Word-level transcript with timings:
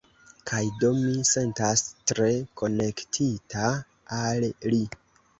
Kaj 0.51 0.59
do 0.83 0.87
mi 1.01 1.25
sentas 1.31 1.83
tre 2.11 2.29
konektita 2.61 3.67
al 4.21 4.49
li. 4.73 4.81